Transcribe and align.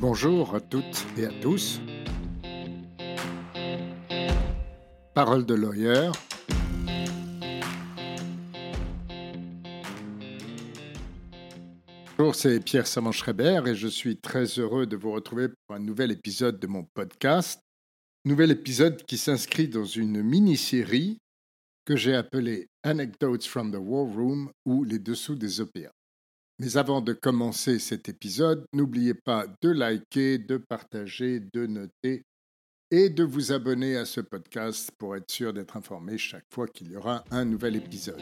Bonjour 0.00 0.54
à 0.54 0.60
toutes 0.60 1.04
et 1.16 1.24
à 1.24 1.32
tous. 1.40 1.80
Parole 5.12 5.44
de 5.44 5.54
lawyer. 5.54 6.12
Bonjour, 12.16 12.36
c'est 12.36 12.60
Pierre 12.60 12.86
Saman-Schreiber 12.86 13.62
et 13.66 13.74
je 13.74 13.88
suis 13.88 14.20
très 14.20 14.44
heureux 14.60 14.86
de 14.86 14.96
vous 14.96 15.10
retrouver 15.10 15.48
pour 15.48 15.74
un 15.74 15.80
nouvel 15.80 16.12
épisode 16.12 16.60
de 16.60 16.68
mon 16.68 16.84
podcast. 16.84 17.60
Nouvel 18.24 18.52
épisode 18.52 19.02
qui 19.02 19.18
s'inscrit 19.18 19.66
dans 19.66 19.84
une 19.84 20.22
mini-série 20.22 21.18
que 21.84 21.96
j'ai 21.96 22.14
appelée 22.14 22.68
Anecdotes 22.84 23.46
from 23.46 23.72
the 23.72 23.80
War 23.80 24.06
Room 24.06 24.52
ou 24.64 24.84
Les 24.84 25.00
dessous 25.00 25.34
des 25.34 25.60
OPA. 25.60 25.90
Mais 26.60 26.76
avant 26.76 27.00
de 27.00 27.12
commencer 27.12 27.78
cet 27.78 28.08
épisode, 28.08 28.64
n'oubliez 28.72 29.14
pas 29.14 29.46
de 29.62 29.68
liker, 29.68 30.38
de 30.38 30.56
partager, 30.56 31.38
de 31.38 31.66
noter 31.66 32.24
et 32.90 33.10
de 33.10 33.22
vous 33.22 33.52
abonner 33.52 33.96
à 33.96 34.04
ce 34.04 34.20
podcast 34.20 34.90
pour 34.98 35.14
être 35.14 35.30
sûr 35.30 35.52
d'être 35.52 35.76
informé 35.76 36.18
chaque 36.18 36.46
fois 36.52 36.66
qu'il 36.66 36.90
y 36.90 36.96
aura 36.96 37.22
un 37.30 37.44
nouvel 37.44 37.76
épisode. 37.76 38.20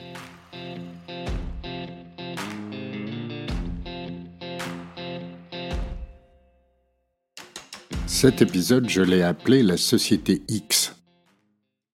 Cet 8.07 8.43
épisode, 8.43 8.87
je 8.91 9.01
l'ai 9.01 9.23
appelé 9.23 9.63
la 9.63 9.79
Société 9.79 10.43
X. 10.49 10.95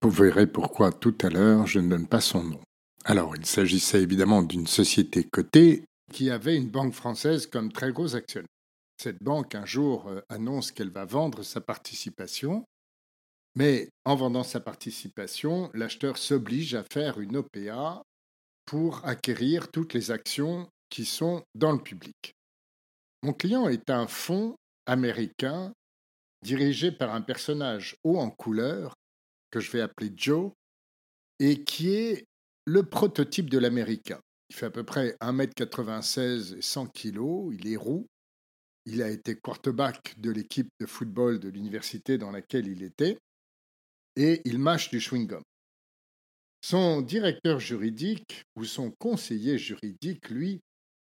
Vous 0.03 0.11
verrez 0.11 0.49
pourquoi 0.49 0.91
tout 0.91 1.15
à 1.23 1.29
l'heure 1.29 1.69
je 1.69 1.79
ne 1.79 1.89
donne 1.89 2.09
pas 2.09 2.21
son 2.21 2.43
nom. 2.43 2.61
Alors, 3.05 3.37
il 3.37 3.47
s'agissait 3.47 4.03
évidemment 4.03 4.43
d'une 4.43 4.67
société 4.67 5.23
cotée 5.23 5.85
qui 6.13 6.31
avait 6.31 6.57
une 6.57 6.71
banque 6.71 6.95
française 6.95 7.47
comme 7.47 7.73
très 7.73 7.93
gros 7.93 8.15
actionnaire. 8.15 8.47
Cette 9.03 9.23
banque, 9.23 9.57
un 9.57 9.67
jour, 9.67 10.09
euh, 10.09 10.21
annonce 10.29 10.71
qu'elle 10.71 10.91
va 10.91 11.05
vendre 11.05 11.43
sa 11.43 11.61
participation, 11.61 12.65
mais 13.57 13.89
en 14.05 14.15
vendant 14.15 14.45
sa 14.45 14.61
participation, 14.61 15.71
l'acheteur 15.75 16.17
s'oblige 16.17 16.75
à 16.75 16.85
faire 16.85 17.21
une 17.21 17.37
OPA 17.37 18.03
pour 18.65 19.05
acquérir 19.05 19.71
toutes 19.71 19.93
les 19.95 20.11
actions 20.11 20.69
qui 20.89 21.05
sont 21.05 21.43
dans 21.55 21.73
le 21.73 21.83
public. 21.83 22.35
Mon 23.23 23.33
client 23.33 23.69
est 23.69 23.91
un 23.91 24.07
fonds 24.07 24.55
américain 24.87 25.73
dirigé 26.43 26.93
par 26.93 27.15
un 27.15 27.23
personnage 27.23 27.97
haut 28.05 28.19
en 28.19 28.31
couleur 28.31 28.95
que 29.51 29.61
je 29.61 29.71
vais 29.71 29.81
appeler 29.81 30.13
Joe 30.17 30.53
et 31.39 31.65
qui 31.65 31.95
est 31.95 32.25
le 32.67 32.85
prototype 32.85 33.51
de 33.51 33.59
l'américain. 33.59 34.21
Il 34.53 34.55
fait 34.55 34.67
à 34.67 34.71
peu 34.71 34.85
près 34.85 35.17
1m96 35.23 36.59
et 36.59 36.61
100 36.61 36.89
kg. 36.89 37.55
Il 37.55 37.73
est 37.73 37.77
roux. 37.77 38.07
Il 38.85 39.01
a 39.01 39.09
été 39.09 39.35
quarterback 39.35 40.21
de 40.21 40.31
l'équipe 40.31 40.69
de 40.79 40.85
football 40.85 41.39
de 41.39 41.49
l'université 41.49 42.19
dans 42.19 42.31
laquelle 42.31 42.67
il 42.67 42.83
était. 42.83 43.17
Et 44.15 44.43
il 44.45 44.59
mâche 44.59 44.91
du 44.91 44.99
chewing-gum. 44.99 45.41
Son 46.61 47.01
directeur 47.01 47.61
juridique 47.61 48.43
ou 48.55 48.67
son 48.67 48.91
conseiller 48.91 49.57
juridique, 49.57 50.29
lui, 50.29 50.61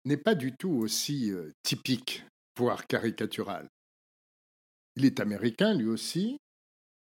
n'est 0.04 0.18
pas 0.18 0.34
du 0.34 0.56
tout 0.58 0.72
aussi 0.72 1.32
euh, 1.32 1.52
typique, 1.62 2.26
voire 2.58 2.88
caricatural. 2.88 3.68
Il 4.96 5.06
est 5.06 5.20
américain, 5.20 5.76
lui 5.76 5.86
aussi. 5.86 6.40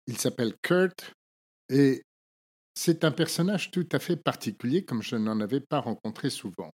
Il 0.08 0.18
s'appelle 0.18 0.56
Kurt 0.64 1.14
et 1.70 2.02
c'est 2.76 3.04
un 3.04 3.12
personnage 3.12 3.72
tout 3.72 3.88
à 3.92 4.00
fait 4.00 4.18
particulier 4.18 4.84
comme 4.84 5.02
je 5.02 5.16
n'en 5.16 5.40
avais 5.40 5.62
pas 5.62 5.80
rencontré 5.80 6.30
souvent. 6.30 6.72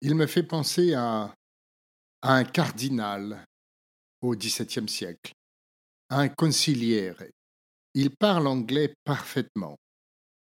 Il 0.00 0.14
me 0.14 0.26
fait 0.26 0.44
penser 0.44 0.94
à, 0.94 1.34
un 2.22 2.44
cardinal 2.44 3.44
au 4.22 4.34
XVIIe 4.34 4.88
siècle, 4.88 5.32
à 6.08 6.20
un 6.20 6.28
conciliere. 6.28 7.24
Il 7.94 8.10
parle 8.10 8.46
anglais 8.46 8.94
parfaitement, 9.04 9.76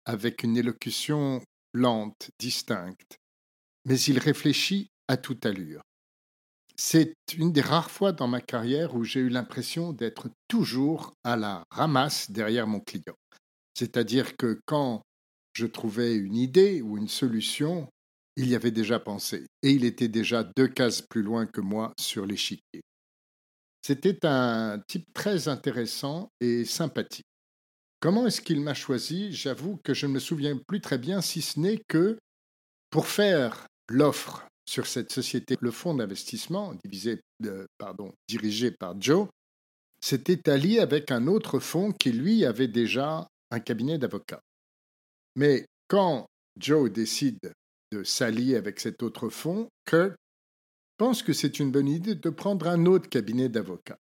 avec 0.06 0.44
une 0.44 0.58
élocution 0.58 1.42
lente, 1.74 2.30
distincte, 2.40 3.18
mais 3.86 4.00
il 4.00 4.20
réfléchit 4.20 4.90
à 5.08 5.18
toute 5.18 5.46
allure. 5.46 5.82
C'est 6.76 7.16
une 7.36 7.52
des 7.52 7.62
rares 7.62 7.92
fois 7.92 8.12
dans 8.12 8.28
ma 8.28 8.42
carrière 8.42 8.96
où 8.96 9.04
j'ai 9.04 9.22
eu 9.22 9.30
l'impression 9.30 9.94
d'être 9.94 10.30
toujours 10.48 11.14
à 11.24 11.36
la 11.36 11.64
ramasse 11.72 12.30
derrière 12.32 12.68
mon 12.68 12.80
client. 12.80 13.16
C'est-à-dire 13.78 14.38
que 14.38 14.60
quand 14.66 15.02
je 15.54 15.66
trouvais 15.66 16.16
une 16.16 16.36
idée 16.36 16.82
ou 16.82 16.98
une 16.98 17.08
solution, 17.08 17.88
il 18.38 18.50
y 18.50 18.56
avait 18.56 18.72
déjà 18.72 19.00
pensé, 19.00 19.46
et 19.64 19.72
il 19.72 19.86
était 19.86 20.10
déjà 20.10 20.44
deux 20.58 20.68
cases 20.68 21.02
plus 21.02 21.24
loin 21.24 21.46
que 21.46 21.62
moi 21.62 21.94
sur 22.00 22.26
l'échiquier. 22.26 22.82
C'était 23.82 24.26
un 24.26 24.82
type 24.88 25.06
très 25.14 25.48
intéressant 25.48 26.30
et 26.42 26.66
sympathique. 26.66 27.28
Comment 28.02 28.28
est-ce 28.28 28.42
qu'il 28.42 28.62
m'a 28.62 28.74
choisi? 28.74 29.32
J'avoue 29.32 29.78
que 29.84 29.94
je 29.94 30.08
ne 30.08 30.14
me 30.14 30.20
souviens 30.20 30.58
plus 30.68 30.82
très 30.82 30.98
bien, 30.98 31.22
si 31.22 31.42
ce 31.42 31.60
n'est 31.60 31.82
que 31.88 32.18
pour 32.90 33.08
faire 33.08 33.68
l'offre 33.90 34.48
sur 34.68 34.88
cette 34.88 35.12
société, 35.12 35.56
le 35.62 35.72
fonds 35.72 35.94
d'investissement, 35.94 36.74
euh, 37.46 37.66
dirigé 38.28 38.72
par 38.72 39.00
Joe, 39.00 39.28
s'était 40.02 40.50
allié 40.50 40.80
avec 40.80 41.12
un 41.12 41.28
autre 41.28 41.60
fonds 41.60 41.92
qui, 41.92 42.12
lui, 42.12 42.44
avait 42.46 42.68
déjà 42.68 43.28
un 43.56 43.60
cabinet 43.60 43.98
d'avocats. 43.98 44.42
Mais 45.36 45.66
quand 45.88 46.28
Joe 46.60 46.92
décide 46.92 47.40
de 47.92 48.04
s'allier 48.04 48.56
avec 48.56 48.80
cet 48.80 49.02
autre 49.04 49.30
fonds, 49.30 49.70
Kurt 49.86 50.16
pense 50.98 51.24
que 51.24 51.34
c'est 51.34 51.60
une 51.60 51.72
bonne 51.72 51.88
idée 51.88 52.16
de 52.16 52.30
prendre 52.30 52.68
un 52.68 52.86
autre 52.86 53.10
cabinet 53.10 53.50
d'avocats. 53.50 53.98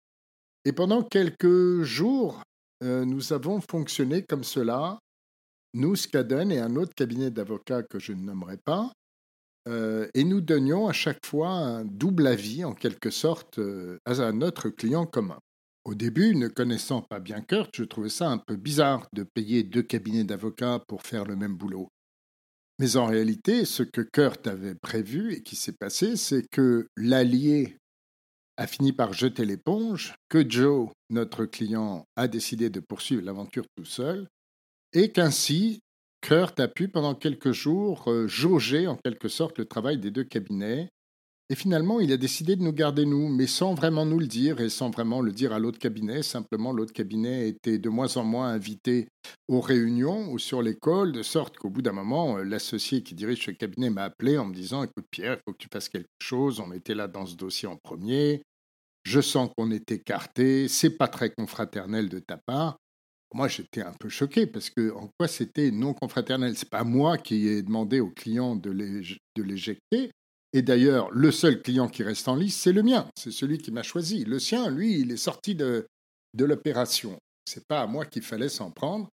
Et 0.65 0.73
pendant 0.73 1.03
quelques 1.03 1.81
jours, 1.83 2.43
euh, 2.83 3.05
nous 3.05 3.33
avons 3.33 3.61
fonctionné 3.61 4.23
comme 4.23 4.43
cela, 4.43 4.99
nous, 5.73 5.95
Skadden 5.95 6.51
et 6.51 6.59
un 6.59 6.75
autre 6.75 6.93
cabinet 6.93 7.31
d'avocats 7.31 7.83
que 7.83 7.99
je 7.99 8.11
ne 8.11 8.23
nommerai 8.23 8.57
pas, 8.57 8.91
euh, 9.67 10.07
et 10.13 10.23
nous 10.23 10.41
donnions 10.41 10.87
à 10.87 10.93
chaque 10.93 11.25
fois 11.25 11.49
un 11.49 11.85
double 11.85 12.27
avis, 12.27 12.65
en 12.65 12.73
quelque 12.73 13.09
sorte, 13.09 13.59
euh, 13.59 13.97
à 14.05 14.31
notre 14.31 14.69
client 14.69 15.05
commun. 15.05 15.39
Au 15.83 15.95
début, 15.95 16.35
ne 16.35 16.47
connaissant 16.47 17.01
pas 17.01 17.19
bien 17.19 17.41
Kurt, 17.41 17.75
je 17.75 17.83
trouvais 17.83 18.09
ça 18.09 18.29
un 18.29 18.37
peu 18.37 18.55
bizarre 18.55 19.07
de 19.13 19.23
payer 19.23 19.63
deux 19.63 19.81
cabinets 19.81 20.23
d'avocats 20.23 20.83
pour 20.87 21.01
faire 21.01 21.25
le 21.25 21.35
même 21.35 21.55
boulot. 21.55 21.89
Mais 22.77 22.97
en 22.97 23.07
réalité, 23.07 23.65
ce 23.65 23.81
que 23.83 24.01
Kurt 24.01 24.45
avait 24.47 24.75
prévu 24.75 25.33
et 25.33 25.41
qui 25.41 25.55
s'est 25.55 25.75
passé, 25.79 26.17
c'est 26.17 26.47
que 26.49 26.87
l'allié 26.95 27.77
a 28.57 28.67
fini 28.67 28.93
par 28.93 29.13
jeter 29.13 29.43
l'éponge, 29.43 30.13
que 30.29 30.47
Joe, 30.47 30.89
notre 31.09 31.45
client, 31.45 32.05
a 32.15 32.27
décidé 32.27 32.69
de 32.69 32.79
poursuivre 32.79 33.23
l'aventure 33.23 33.65
tout 33.75 33.85
seul, 33.85 34.27
et 34.93 35.11
qu'ainsi 35.11 35.79
Kurt 36.21 36.59
a 36.59 36.67
pu 36.67 36.89
pendant 36.89 37.15
quelques 37.15 37.53
jours 37.53 38.07
euh, 38.07 38.27
jauger 38.27 38.85
en 38.85 38.97
quelque 38.97 39.29
sorte 39.29 39.57
le 39.57 39.65
travail 39.65 39.97
des 39.97 40.11
deux 40.11 40.23
cabinets 40.23 40.89
et 41.51 41.55
finalement, 41.55 41.99
il 41.99 42.13
a 42.13 42.17
décidé 42.17 42.55
de 42.55 42.63
nous 42.63 42.71
garder 42.71 43.05
nous, 43.05 43.27
mais 43.27 43.45
sans 43.45 43.73
vraiment 43.73 44.05
nous 44.05 44.19
le 44.19 44.27
dire 44.27 44.61
et 44.61 44.69
sans 44.69 44.89
vraiment 44.89 45.19
le 45.19 45.33
dire 45.33 45.51
à 45.51 45.59
l'autre 45.59 45.79
cabinet. 45.79 46.23
Simplement, 46.23 46.71
l'autre 46.71 46.93
cabinet 46.93 47.49
était 47.49 47.77
de 47.77 47.89
moins 47.89 48.15
en 48.15 48.23
moins 48.23 48.47
invité 48.47 49.09
aux 49.49 49.59
réunions 49.59 50.31
ou 50.31 50.39
sur 50.39 50.61
l'école, 50.61 51.11
de 51.11 51.21
sorte 51.23 51.57
qu'au 51.57 51.69
bout 51.69 51.81
d'un 51.81 51.91
moment, 51.91 52.37
euh, 52.37 52.43
l'associé 52.45 53.03
qui 53.03 53.15
dirige 53.15 53.43
ce 53.43 53.51
cabinet 53.51 53.89
m'a 53.89 54.03
appelé 54.05 54.37
en 54.37 54.45
me 54.45 54.53
disant 54.53 54.83
Écoute, 54.83 55.07
Pierre, 55.11 55.33
il 55.33 55.41
faut 55.43 55.51
que 55.51 55.57
tu 55.57 55.67
fasses 55.69 55.89
quelque 55.89 56.07
chose. 56.21 56.61
On 56.61 56.71
était 56.71 56.95
là 56.95 57.09
dans 57.09 57.25
ce 57.25 57.35
dossier 57.35 57.67
en 57.67 57.75
premier. 57.75 58.43
Je 59.03 59.19
sens 59.19 59.49
qu'on 59.57 59.71
est 59.71 59.91
écarté. 59.91 60.69
C'est 60.69 60.97
pas 60.97 61.09
très 61.09 61.31
confraternel 61.31 62.07
de 62.07 62.19
ta 62.19 62.37
part. 62.37 62.77
Moi, 63.33 63.49
j'étais 63.49 63.81
un 63.81 63.93
peu 63.99 64.07
choqué 64.07 64.47
parce 64.47 64.69
que 64.69 64.93
en 64.93 65.09
quoi 65.19 65.27
c'était 65.27 65.71
non 65.71 65.93
confraternel? 65.93 66.55
C'est 66.55 66.69
pas 66.69 66.85
moi 66.85 67.17
qui 67.17 67.49
ai 67.49 67.61
demandé 67.61 67.99
au 67.99 68.09
client 68.09 68.55
de 68.55 68.71
l'éjecter, 69.35 70.11
et 70.53 70.61
d'ailleurs, 70.61 71.09
le 71.11 71.31
seul 71.31 71.61
client 71.61 71.87
qui 71.87 72.03
reste 72.03 72.27
en 72.27 72.35
lice, 72.35 72.59
c'est 72.59 72.73
le 72.73 72.83
mien. 72.83 73.09
C'est 73.15 73.31
celui 73.31 73.57
qui 73.57 73.71
m'a 73.71 73.83
choisi. 73.83 74.25
Le 74.25 74.37
sien, 74.37 74.69
lui, 74.69 74.99
il 74.99 75.11
est 75.11 75.17
sorti 75.17 75.55
de, 75.55 75.87
de 76.33 76.45
l'opération. 76.45 77.17
C'est 77.45 77.65
pas 77.67 77.81
à 77.81 77.87
moi 77.87 78.05
qu'il 78.05 78.21
fallait 78.21 78.49
s'en 78.49 78.69
prendre. 78.69 79.09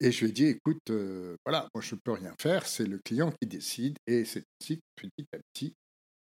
Et 0.00 0.12
je 0.12 0.20
lui 0.20 0.30
ai 0.30 0.32
dit, 0.32 0.44
écoute, 0.46 0.78
euh, 0.90 1.34
voilà, 1.44 1.68
moi 1.74 1.82
je 1.82 1.96
ne 1.96 2.00
peux 2.00 2.12
rien 2.12 2.32
faire, 2.40 2.64
c'est 2.66 2.86
le 2.86 2.98
client 2.98 3.32
qui 3.32 3.48
décide. 3.48 3.98
Et 4.06 4.24
c'est 4.24 4.44
ainsi 4.62 4.76
que 4.76 5.08
petit 5.08 5.26
à 5.34 5.38
petit, 5.52 5.74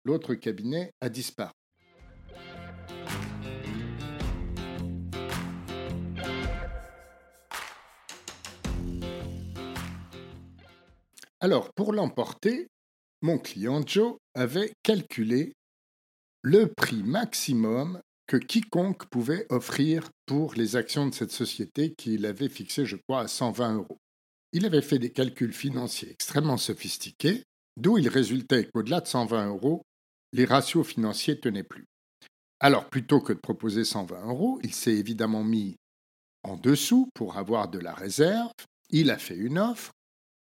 l'autre 0.04 0.34
cabinet 0.34 0.92
a 1.02 1.10
disparu. 1.10 1.54
Alors, 11.40 11.72
pour 11.76 11.94
l'emporter, 11.94 12.68
mon 13.22 13.38
client 13.38 13.82
Joe 13.86 14.18
avait 14.34 14.72
calculé 14.84 15.54
le 16.42 16.68
prix 16.68 17.04
maximum 17.04 18.02
que 18.28 18.38
quiconque 18.38 19.06
pouvait 19.08 19.46
offrir 19.50 20.10
pour 20.26 20.54
les 20.54 20.76
actions 20.76 21.08
de 21.08 21.14
cette 21.14 21.32
société 21.32 21.94
qu'il 21.96 22.26
avait 22.26 22.48
fixé, 22.48 22.86
je 22.86 22.96
crois, 22.96 23.22
à 23.22 23.28
120 23.28 23.76
euros. 23.76 23.98
Il 24.54 24.66
avait 24.66 24.82
fait 24.82 25.00
des 25.00 25.12
calculs 25.12 25.54
financiers 25.54 26.12
extrêmement 26.12 26.58
sophistiqués, 26.58 27.44
d'où 27.76 27.98
il 27.98 28.08
résultait 28.08 28.70
qu'au-delà 28.72 29.02
de 29.02 29.08
120 29.08 29.48
euros, 29.48 29.82
les 30.32 30.46
ratios 30.46 30.86
financiers 30.86 31.40
tenaient 31.40 31.64
plus. 31.64 31.86
Alors, 32.60 32.90
plutôt 32.90 33.20
que 33.20 33.34
de 33.34 33.40
proposer 33.40 33.84
120 33.84 34.28
euros, 34.28 34.60
il 34.64 34.74
s'est 34.74 34.96
évidemment 34.96 35.44
mis 35.44 35.76
en 36.44 36.56
dessous 36.56 37.10
pour 37.14 37.38
avoir 37.38 37.70
de 37.70 37.80
la 37.80 37.94
réserve. 37.94 38.52
Il 38.90 39.12
a 39.12 39.18
fait 39.18 39.36
une 39.36 39.58
offre. 39.58 39.92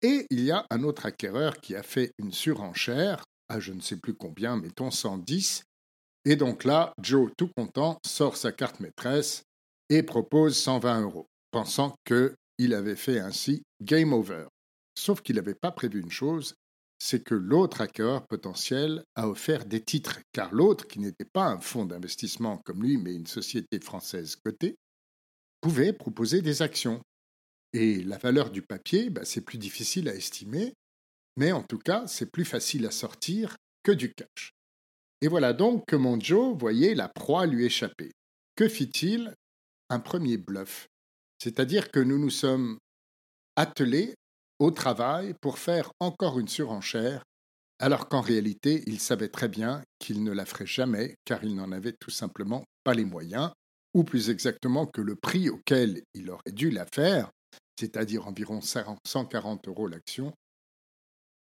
Et 0.04 0.28
il 0.30 0.42
y 0.42 0.52
a 0.52 0.66
un 0.70 0.84
autre 0.84 1.06
acquéreur 1.06 1.62
qui 1.62 1.76
a 1.76 1.82
fait 1.82 2.12
une 2.20 2.34
surenchère 2.34 3.24
à 3.48 3.60
je 3.60 3.72
ne 3.72 3.80
sais 3.80 3.98
plus 3.98 4.14
combien, 4.14 4.58
mettons 4.58 4.92
110. 4.92 5.64
Et 6.26 6.36
donc 6.36 6.66
là, 6.66 6.94
Joe, 7.02 7.32
tout 7.38 7.50
content, 7.56 7.98
sort 8.06 8.36
sa 8.36 8.52
carte 8.52 8.82
maîtresse 8.82 9.44
et 9.90 10.04
propose 10.04 10.58
120 10.58 11.02
euros, 11.02 11.28
pensant 11.52 11.96
qu'il 12.06 12.74
avait 12.74 12.98
fait 12.98 13.20
ainsi 13.20 13.64
game 13.82 14.12
over. 14.12 14.46
Sauf 14.96 15.22
qu'il 15.22 15.38
n'avait 15.38 15.56
pas 15.56 15.72
prévu 15.72 16.02
une 16.02 16.12
chose, 16.12 16.56
c'est 17.00 17.24
que 17.24 17.36
l'autre 17.36 17.82
hacker 17.82 18.26
potentiel 18.28 19.04
a 19.16 19.28
offert 19.28 19.66
des 19.66 19.82
titres, 19.82 20.20
car 20.32 20.54
l'autre, 20.54 20.88
qui 20.88 21.00
n'était 21.00 21.26
pas 21.26 21.48
un 21.48 21.60
fonds 21.60 21.86
d'investissement 21.86 22.58
comme 22.60 22.82
lui, 22.82 22.98
mais 22.98 23.14
une 23.14 23.28
société 23.28 23.80
française 23.80 24.36
cotée, 24.36 24.78
pouvait 25.62 25.94
proposer 25.94 26.42
des 26.42 26.62
actions. 26.62 27.02
Et 27.74 28.04
la 28.04 28.18
valeur 28.18 28.52
du 28.52 28.62
papier, 28.62 29.10
bah, 29.10 29.26
c'est 29.26 29.42
plus 29.42 29.58
difficile 29.58 30.08
à 30.08 30.16
estimer, 30.16 30.74
mais 31.38 31.52
en 31.52 31.64
tout 31.64 31.80
cas, 31.80 32.06
c'est 32.08 32.32
plus 32.32 32.46
facile 32.46 32.86
à 32.86 32.92
sortir 32.92 33.58
que 33.84 33.92
du 33.92 34.14
cash. 34.14 34.52
Et 35.22 35.28
voilà 35.28 35.54
donc 35.54 35.86
que 35.88 35.96
mon 35.96 36.20
Joe 36.20 36.56
voyait 36.58 36.94
la 36.94 37.10
proie 37.10 37.46
lui 37.46 37.66
échapper. 37.66 38.12
Que 38.56 38.68
fit-il? 38.68 39.34
Un 39.90 40.00
premier 40.00 40.38
bluff. 40.38 40.88
C'est-à-dire 41.42 41.92
que 41.92 42.00
nous 42.00 42.20
nous 42.20 42.30
sommes 42.30 42.78
attelés 43.56 44.16
au 44.60 44.72
travail 44.72 45.34
pour 45.42 45.58
faire 45.58 45.92
encore 46.00 46.40
une 46.40 46.48
surenchère, 46.48 47.24
alors 47.80 48.08
qu'en 48.08 48.22
réalité, 48.22 48.84
il 48.86 49.00
savait 49.00 49.30
très 49.30 49.50
bien 49.50 49.84
qu'il 50.00 50.24
ne 50.24 50.32
la 50.32 50.46
ferait 50.46 50.66
jamais, 50.66 51.16
car 51.26 51.44
il 51.44 51.56
n'en 51.56 51.72
avait 51.72 51.96
tout 52.00 52.12
simplement 52.12 52.64
pas 52.84 52.94
les 52.94 53.06
moyens, 53.06 53.52
ou 53.94 54.04
plus 54.04 54.30
exactement 54.30 54.86
que 54.86 55.02
le 55.02 55.16
prix 55.16 55.50
auquel 55.50 56.04
il 56.14 56.30
aurait 56.30 56.52
dû 56.52 56.70
la 56.70 56.86
faire, 56.94 57.30
c'est-à-dire 57.80 58.28
environ 58.28 58.62
140 58.62 59.68
euros 59.68 59.88
l'action, 59.88 60.34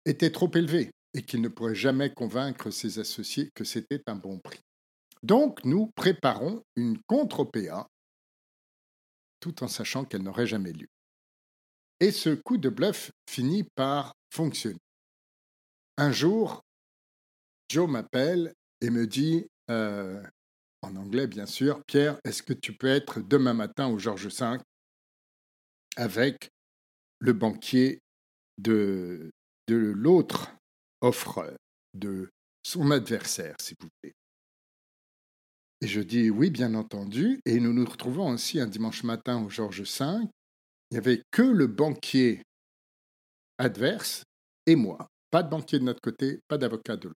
était 0.04 0.30
trop 0.30 0.50
élevé 0.54 0.90
et 1.14 1.22
qu'il 1.22 1.40
ne 1.40 1.48
pourrait 1.48 1.74
jamais 1.74 2.12
convaincre 2.12 2.70
ses 2.70 2.98
associés 2.98 3.50
que 3.54 3.64
c'était 3.64 4.02
un 4.06 4.16
bon 4.16 4.38
prix. 4.38 4.60
Donc 5.22 5.64
nous 5.64 5.90
préparons 5.94 6.64
une 6.76 6.98
contre-OPA 7.06 7.86
tout 9.40 9.62
en 9.62 9.68
sachant 9.68 10.04
qu'elle 10.04 10.22
n'aurait 10.22 10.46
jamais 10.46 10.72
lieu. 10.72 10.88
Et 12.00 12.10
ce 12.10 12.30
coup 12.30 12.56
de 12.56 12.68
bluff 12.68 13.12
finit 13.28 13.64
par 13.74 14.14
fonctionner. 14.30 14.80
Un 15.98 16.10
jour, 16.10 16.64
Joe 17.68 17.88
m'appelle 17.88 18.54
et 18.80 18.90
me 18.90 19.06
dit, 19.06 19.46
euh, 19.70 20.22
en 20.80 20.96
anglais 20.96 21.26
bien 21.26 21.46
sûr, 21.46 21.84
Pierre, 21.84 22.18
est-ce 22.24 22.42
que 22.42 22.52
tu 22.52 22.72
peux 22.76 22.88
être 22.88 23.20
demain 23.20 23.54
matin 23.54 23.88
au 23.88 23.98
Georges 23.98 24.26
V 24.26 24.58
avec 25.96 26.50
le 27.18 27.32
banquier 27.32 28.00
de, 28.58 29.30
l'autre 29.68 30.52
offreur, 31.00 31.56
de 31.94 32.30
son 32.62 32.90
adversaire, 32.90 33.56
s'il 33.60 33.76
vous 33.80 33.88
plaît. 34.00 34.12
Et 35.80 35.86
je 35.86 36.00
dis 36.00 36.30
oui, 36.30 36.50
bien 36.50 36.74
entendu. 36.74 37.40
Et 37.44 37.58
nous 37.58 37.72
nous 37.72 37.84
retrouvons 37.84 38.30
aussi 38.30 38.60
un 38.60 38.66
dimanche 38.66 39.02
matin 39.02 39.42
au 39.42 39.48
Georges 39.48 39.82
V 39.82 40.28
il 40.92 40.96
n'y 40.96 40.98
avait 40.98 41.22
que 41.30 41.40
le 41.40 41.68
banquier 41.68 42.42
adverse 43.56 44.24
et 44.66 44.76
moi. 44.76 45.08
Pas 45.30 45.42
de 45.42 45.48
banquier 45.48 45.78
de 45.78 45.84
notre 45.84 46.02
côté, 46.02 46.40
pas 46.48 46.58
d'avocat 46.58 46.98
de 46.98 47.08
l'autre. 47.08 47.18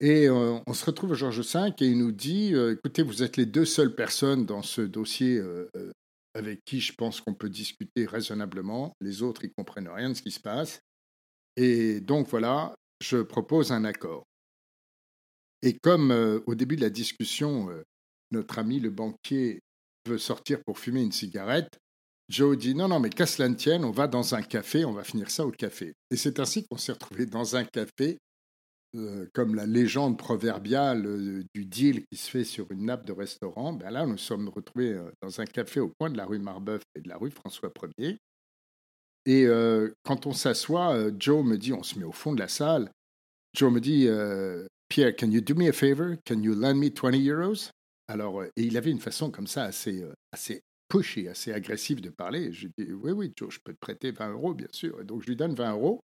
Et 0.00 0.28
euh, 0.28 0.58
on 0.66 0.72
se 0.72 0.84
retrouve 0.84 1.12
au 1.12 1.14
Georges 1.14 1.40
V 1.40 1.72
et 1.78 1.86
il 1.86 1.98
nous 1.98 2.10
dit 2.10 2.54
euh, 2.54 2.72
écoutez, 2.72 3.02
vous 3.02 3.22
êtes 3.22 3.36
les 3.36 3.46
deux 3.46 3.64
seules 3.64 3.94
personnes 3.94 4.44
dans 4.44 4.62
ce 4.62 4.80
dossier 4.80 5.38
euh, 5.38 5.68
avec 6.38 6.64
qui 6.64 6.80
je 6.80 6.94
pense 6.94 7.20
qu'on 7.20 7.34
peut 7.34 7.50
discuter 7.50 8.06
raisonnablement. 8.06 8.94
Les 9.00 9.22
autres, 9.22 9.44
ils 9.44 9.52
comprennent 9.52 9.88
rien 9.88 10.08
de 10.08 10.14
ce 10.14 10.22
qui 10.22 10.30
se 10.30 10.40
passe. 10.40 10.80
Et 11.56 12.00
donc 12.00 12.28
voilà, 12.28 12.74
je 13.00 13.18
propose 13.18 13.72
un 13.72 13.84
accord. 13.84 14.24
Et 15.62 15.76
comme 15.76 16.12
au 16.46 16.54
début 16.54 16.76
de 16.76 16.82
la 16.82 16.90
discussion, 16.90 17.68
notre 18.30 18.58
ami 18.58 18.78
le 18.78 18.90
banquier 18.90 19.60
veut 20.06 20.18
sortir 20.18 20.62
pour 20.64 20.78
fumer 20.78 21.02
une 21.02 21.12
cigarette, 21.12 21.78
Joe 22.28 22.56
dit 22.56 22.74
non, 22.74 22.88
non, 22.88 23.00
mais 23.00 23.10
qu'à 23.10 23.26
cela 23.26 23.48
ne 23.48 23.54
tienne, 23.54 23.84
on 23.84 23.90
va 23.90 24.06
dans 24.06 24.34
un 24.34 24.42
café, 24.42 24.84
on 24.84 24.92
va 24.92 25.02
finir 25.02 25.30
ça 25.30 25.46
au 25.46 25.50
café. 25.50 25.94
Et 26.10 26.16
c'est 26.16 26.38
ainsi 26.40 26.64
qu'on 26.66 26.76
s'est 26.76 26.92
retrouvé 26.92 27.26
dans 27.26 27.56
un 27.56 27.64
café, 27.64 28.18
euh, 28.94 29.26
comme 29.34 29.54
la 29.54 29.66
légende 29.66 30.16
proverbiale 30.16 31.04
euh, 31.04 31.44
du 31.54 31.66
deal 31.66 32.06
qui 32.06 32.16
se 32.16 32.30
fait 32.30 32.44
sur 32.44 32.70
une 32.72 32.86
nappe 32.86 33.04
de 33.04 33.12
restaurant. 33.12 33.74
Ben 33.74 33.90
là, 33.90 34.06
nous 34.06 34.16
sommes 34.16 34.48
retrouvés 34.48 34.92
euh, 34.92 35.10
dans 35.20 35.42
un 35.42 35.44
café 35.44 35.78
au 35.78 35.92
coin 36.00 36.08
de 36.08 36.16
la 36.16 36.24
rue 36.24 36.38
Marbeuf 36.38 36.80
et 36.94 37.02
de 37.02 37.08
la 37.10 37.18
rue 37.18 37.30
François 37.30 37.70
Ier. 37.98 38.16
Et 39.26 39.46
quand 40.04 40.24
on 40.24 40.32
s'assoit, 40.32 40.96
Joe 41.18 41.44
me 41.44 41.58
dit, 41.58 41.74
on 41.74 41.82
se 41.82 41.98
met 41.98 42.06
au 42.06 42.12
fond 42.12 42.32
de 42.32 42.38
la 42.38 42.48
salle. 42.48 42.90
Joe 43.54 43.70
me 43.70 43.78
dit, 43.78 44.08
Pierre, 44.88 45.14
can 45.14 45.30
you 45.30 45.42
do 45.42 45.54
me 45.54 45.68
a 45.68 45.72
favor? 45.72 46.16
Can 46.24 46.40
you 46.40 46.54
lend 46.54 46.76
me 46.76 46.88
20 46.88 47.12
euros? 47.28 47.70
Alors, 48.06 48.44
et 48.44 48.50
il 48.56 48.78
avait 48.78 48.90
une 48.90 49.00
façon 49.00 49.30
comme 49.30 49.46
ça 49.46 49.64
assez, 49.64 50.02
assez 50.32 50.62
pushy, 50.88 51.28
assez 51.28 51.52
agressif 51.52 52.00
de 52.00 52.08
parler. 52.08 52.54
Je 52.54 52.68
dis 52.78 52.90
Oui, 52.90 53.12
oui, 53.12 53.30
Joe, 53.36 53.52
je 53.52 53.58
peux 53.62 53.74
te 53.74 53.78
prêter 53.78 54.12
20 54.12 54.30
euros, 54.30 54.54
bien 54.54 54.68
sûr. 54.72 54.98
Et 54.98 55.04
donc, 55.04 55.20
je 55.20 55.26
lui 55.26 55.36
donne 55.36 55.54
20 55.54 55.72
euros. 55.72 56.00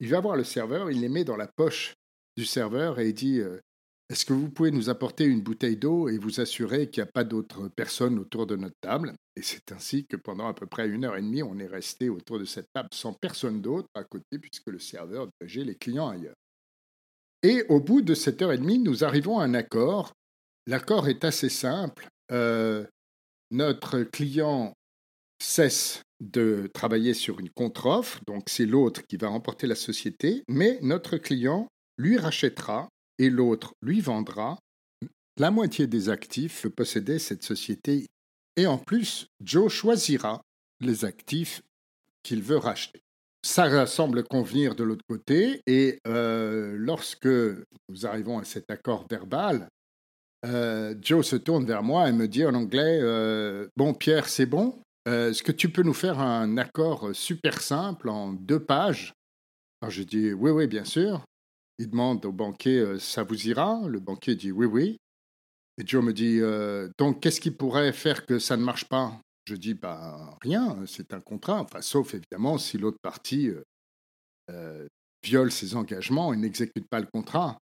Il 0.00 0.10
va 0.10 0.20
voir 0.20 0.36
le 0.36 0.44
serveur, 0.44 0.90
il 0.90 1.00
les 1.00 1.08
met 1.08 1.24
dans 1.24 1.36
la 1.36 1.46
poche 1.46 1.94
du 2.40 2.46
serveur 2.46 2.98
et 2.98 3.08
il 3.08 3.14
dit 3.14 3.40
euh, 3.40 3.60
Est-ce 4.08 4.24
que 4.24 4.32
vous 4.32 4.48
pouvez 4.48 4.70
nous 4.70 4.88
apporter 4.88 5.24
une 5.24 5.42
bouteille 5.42 5.76
d'eau 5.76 6.08
et 6.08 6.16
vous 6.16 6.40
assurer 6.40 6.88
qu'il 6.88 7.02
n'y 7.02 7.08
a 7.08 7.12
pas 7.12 7.24
d'autres 7.24 7.68
personnes 7.68 8.18
autour 8.18 8.46
de 8.46 8.56
notre 8.56 8.78
table? 8.80 9.12
Et 9.36 9.42
c'est 9.42 9.70
ainsi 9.72 10.06
que 10.06 10.16
pendant 10.16 10.48
à 10.48 10.54
peu 10.54 10.66
près 10.66 10.88
une 10.88 11.04
heure 11.04 11.18
et 11.18 11.22
demie, 11.22 11.42
on 11.42 11.58
est 11.58 11.66
resté 11.66 12.08
autour 12.08 12.38
de 12.38 12.46
cette 12.46 12.72
table 12.72 12.88
sans 12.94 13.12
personne 13.12 13.60
d'autre 13.60 13.88
à 13.94 14.04
côté, 14.04 14.38
puisque 14.38 14.68
le 14.68 14.78
serveur 14.78 15.28
dirigeait 15.38 15.64
les 15.64 15.76
clients 15.76 16.08
ailleurs. 16.08 16.34
Et 17.42 17.64
au 17.68 17.80
bout 17.80 18.00
de 18.00 18.14
cette 18.14 18.40
heure 18.40 18.52
et 18.52 18.58
demie, 18.58 18.78
nous 18.78 19.04
arrivons 19.04 19.38
à 19.38 19.44
un 19.44 19.54
accord. 19.54 20.12
L'accord 20.66 21.08
est 21.08 21.24
assez 21.24 21.50
simple. 21.50 22.08
Euh, 22.32 22.86
notre 23.50 24.00
client 24.00 24.72
cesse 25.42 26.02
de 26.20 26.70
travailler 26.72 27.12
sur 27.12 27.38
une 27.40 27.50
contre-offre, 27.50 28.20
donc 28.26 28.44
c'est 28.48 28.66
l'autre 28.66 29.02
qui 29.06 29.16
va 29.16 29.28
remporter 29.28 29.66
la 29.66 29.74
société, 29.74 30.42
mais 30.48 30.78
notre 30.82 31.16
client 31.16 31.66
lui 32.00 32.16
rachètera 32.16 32.88
et 33.18 33.28
l'autre 33.28 33.74
lui 33.82 34.00
vendra 34.00 34.58
la 35.36 35.50
moitié 35.50 35.86
des 35.86 36.08
actifs 36.08 36.62
que 36.62 36.68
possédait 36.68 37.18
cette 37.18 37.42
société. 37.42 38.06
Et 38.56 38.66
en 38.66 38.78
plus, 38.78 39.26
Joe 39.42 39.72
choisira 39.72 40.40
les 40.80 41.04
actifs 41.04 41.62
qu'il 42.22 42.42
veut 42.42 42.56
racheter. 42.56 43.00
Ça 43.42 43.86
semble 43.86 44.22
convenir 44.24 44.74
de 44.74 44.84
l'autre 44.84 45.04
côté, 45.08 45.62
et 45.66 45.98
euh, 46.06 46.74
lorsque 46.76 47.26
nous 47.26 48.06
arrivons 48.06 48.38
à 48.38 48.44
cet 48.44 48.70
accord 48.70 49.06
verbal, 49.08 49.68
euh, 50.44 50.94
Joe 51.00 51.26
se 51.26 51.36
tourne 51.36 51.64
vers 51.64 51.82
moi 51.82 52.08
et 52.08 52.12
me 52.12 52.28
dit 52.28 52.44
en 52.44 52.54
anglais 52.54 52.98
euh, 53.02 53.66
Bon, 53.76 53.94
Pierre, 53.94 54.28
c'est 54.28 54.46
bon 54.46 54.82
Est-ce 55.06 55.42
que 55.42 55.52
tu 55.52 55.70
peux 55.70 55.82
nous 55.82 55.94
faire 55.94 56.18
un 56.18 56.56
accord 56.58 57.14
super 57.14 57.60
simple 57.60 58.08
en 58.08 58.32
deux 58.32 58.60
pages? 58.60 59.14
Alors 59.80 59.90
je 59.90 60.02
dis 60.02 60.32
Oui, 60.32 60.50
oui, 60.50 60.66
bien 60.66 60.84
sûr. 60.84 61.24
Il 61.80 61.88
demande 61.90 62.24
au 62.26 62.32
banquier 62.32 62.98
Ça 62.98 63.22
vous 63.22 63.48
ira? 63.48 63.80
Le 63.88 64.00
banquier 64.00 64.34
dit 64.34 64.52
Oui, 64.52 64.66
oui. 64.66 64.98
Et 65.78 65.86
Joe 65.86 66.04
me 66.04 66.12
dit 66.12 66.40
Donc, 66.98 67.20
qu'est-ce 67.20 67.40
qui 67.40 67.50
pourrait 67.50 67.92
faire 67.92 68.26
que 68.26 68.38
ça 68.38 68.56
ne 68.58 68.62
marche 68.62 68.84
pas? 68.84 69.18
Je 69.46 69.56
dis 69.56 69.72
Bah, 69.72 70.36
rien, 70.42 70.76
c'est 70.86 71.14
un 71.14 71.20
contrat. 71.20 71.62
Enfin, 71.62 71.80
sauf 71.80 72.14
évidemment 72.14 72.58
si 72.58 72.76
l'autre 72.76 72.98
partie 73.00 73.50
viole 75.22 75.50
ses 75.50 75.74
engagements 75.74 76.32
et 76.32 76.36
n'exécute 76.36 76.86
pas 76.88 77.00
le 77.00 77.06
contrat. 77.06 77.58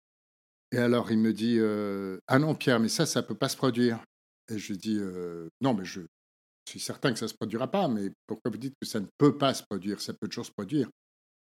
Et 0.72 0.78
alors, 0.78 1.10
il 1.10 1.18
me 1.18 1.32
dit 1.32 1.56
euh, 1.58 2.18
Ah 2.26 2.38
non, 2.38 2.54
Pierre, 2.54 2.80
mais 2.80 2.88
ça, 2.88 3.06
ça 3.06 3.22
ne 3.22 3.26
peut 3.26 3.34
pas 3.34 3.48
se 3.48 3.56
produire. 3.56 4.02
Et 4.50 4.58
je 4.58 4.74
dis 4.74 4.98
euh, 4.98 5.48
Non, 5.60 5.74
mais 5.74 5.84
je 5.84 6.02
suis 6.68 6.80
certain 6.80 7.12
que 7.12 7.18
ça 7.18 7.24
ne 7.24 7.30
se 7.30 7.34
produira 7.34 7.70
pas, 7.70 7.88
mais 7.88 8.10
pourquoi 8.26 8.50
vous 8.50 8.58
dites 8.58 8.74
que 8.80 8.86
ça 8.86 9.00
ne 9.00 9.06
peut 9.16 9.38
pas 9.38 9.54
se 9.54 9.62
produire? 9.62 10.00
Ça 10.00 10.12
peut 10.12 10.28
toujours 10.28 10.46
se 10.46 10.52
produire. 10.52 10.88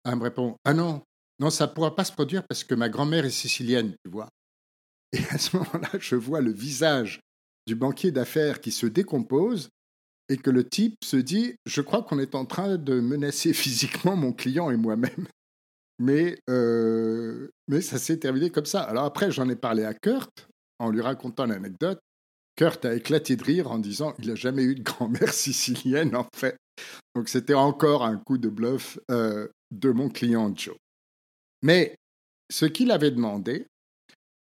Elle 0.04 0.16
me 0.16 0.24
répond 0.24 0.56
Ah 0.66 0.74
non, 0.74 1.04
non, 1.41 1.50
ça 1.50 1.65
ne 1.65 1.71
pourra 1.71 1.95
pas 1.95 2.05
se 2.05 2.12
produire 2.12 2.43
parce 2.48 2.63
que 2.63 2.75
ma 2.75 2.88
grand-mère 2.88 3.25
est 3.25 3.31
sicilienne, 3.31 3.95
tu 4.05 4.12
vois. 4.12 4.29
Et 5.12 5.19
à 5.31 5.39
ce 5.39 5.57
moment-là, 5.57 5.89
je 6.00 6.15
vois 6.15 6.39
le 6.39 6.51
visage 6.51 7.19
du 7.65 7.74
banquier 7.74 8.12
d'affaires 8.12 8.62
qui 8.62 8.71
se 8.71 8.86
décompose 8.86 9.69
et 10.29 10.38
que 10.38 10.51
le 10.51 10.63
type 10.69 10.95
se 11.03 11.17
dit 11.17 11.55
Je 11.65 11.81
crois 11.81 12.03
qu'on 12.03 12.19
est 12.19 12.36
en 12.36 12.45
train 12.45 12.77
de 12.77 13.00
menacer 13.00 13.53
physiquement 13.53 14.15
mon 14.15 14.33
client 14.33 14.69
et 14.69 14.77
moi-même. 14.77 15.27
Mais, 15.98 16.39
euh, 16.50 17.50
mais 17.67 17.81
ça 17.81 18.00
s'est 18.00 18.17
terminé 18.17 18.50
comme 18.50 18.65
ça. 18.65 18.81
Alors 18.81 19.05
après, 19.05 19.31
j'en 19.31 19.50
ai 19.50 19.55
parlé 19.55 19.83
à 19.83 19.93
Kurt 19.93 20.48
en 20.79 20.89
lui 20.89 21.01
racontant 21.01 21.45
l'anecdote. 21.45 22.00
Kurt 22.55 22.86
a 22.86 22.95
éclaté 22.95 23.36
de 23.36 23.43
rire 23.43 23.71
en 23.71 23.79
disant 23.79 24.13
il 24.19 24.27
n'a 24.27 24.36
jamais 24.36 24.63
eu 24.63 24.75
de 24.75 24.83
grand-mère 24.83 25.33
sicilienne, 25.33 26.15
en 26.15 26.27
fait. 26.36 26.57
Donc 27.15 27.29
c'était 27.29 27.55
encore 27.55 28.03
un 28.03 28.17
coup 28.17 28.38
de 28.38 28.50
bluff 28.50 29.00
euh, 29.10 29.48
de 29.71 29.91
mon 29.91 30.10
client 30.10 30.51
Joe. 30.55 30.75
Mais 31.62 31.96
ce 32.50 32.65
qu'il 32.65 32.91
avait 32.91 33.12
demandé, 33.12 33.68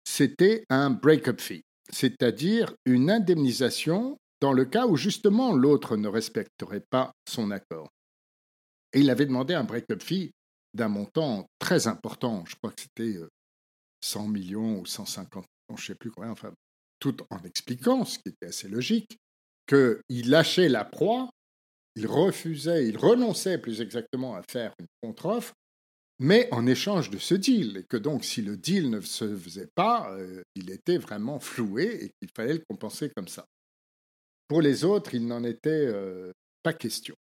c'était 0.04 0.66
un 0.70 0.90
break-up 0.90 1.40
fee. 1.40 1.64
c'est-à-dire 1.90 2.74
une 2.86 3.12
indemnisation 3.12 4.18
dans 4.42 4.54
le 4.54 4.66
cas 4.66 4.88
où 4.88 4.96
justement 4.96 5.54
l'autre 5.54 5.96
ne 5.96 6.08
respecterait 6.08 6.84
pas 6.90 7.14
son 7.30 7.52
accord. 7.52 7.90
Et 8.94 9.00
il 9.00 9.10
avait 9.10 9.26
demandé 9.26 9.54
un 9.54 9.64
break-up 9.64 10.02
fee 10.02 10.32
d'un 10.74 10.88
montant 10.88 11.48
très 11.60 11.88
important, 11.88 12.44
je 12.48 12.56
crois 12.56 12.72
que 12.72 12.82
c'était 12.82 13.20
100 14.02 14.26
euh, 14.26 14.28
millions 14.28 14.80
ou 14.80 14.86
150 14.86 15.36
millions, 15.36 15.78
je 15.78 15.84
ne 15.84 15.88
sais 15.88 15.96
plus 15.96 16.12
combien, 16.12 16.32
enfin, 16.32 16.52
tout 17.00 17.16
en 17.30 17.40
expliquant, 17.44 18.06
ce 18.06 18.18
qui 18.18 18.30
était 18.30 18.48
assez 18.48 18.68
logique, 18.68 19.18
qu'il 19.68 20.30
lâchait 20.30 20.70
la 20.70 20.84
proie, 20.84 21.30
il 21.96 22.08
refusait, 22.08 22.88
il 22.88 22.98
renonçait 22.98 23.60
plus 23.60 23.82
exactement 23.82 24.36
à 24.36 24.42
faire 24.44 24.74
une 24.80 24.88
contre-offre, 25.02 25.54
mais 26.20 26.48
en 26.52 26.66
échange 26.68 27.10
de 27.10 27.18
ce 27.18 27.36
deal, 27.36 27.78
et 27.78 27.84
que 27.84 27.98
donc 27.98 28.24
si 28.24 28.42
le 28.42 28.56
deal 28.58 28.90
ne 28.90 29.02
se 29.02 29.36
faisait 29.36 29.70
pas, 29.76 30.12
euh, 30.14 30.42
il 30.56 30.72
était 30.72 30.98
vraiment 30.98 31.40
floué 31.40 32.06
et 32.06 32.10
qu'il 32.20 32.30
fallait 32.36 32.54
le 32.54 32.64
compenser 32.70 33.10
comme 33.16 33.28
ça. 33.28 33.46
Pour 34.48 34.62
les 34.62 34.84
autres, 34.84 35.16
il 35.16 35.26
n'en 35.26 35.44
était 35.44 35.70
euh, 35.70 36.32
pas 36.62 36.74
question. 36.74 37.16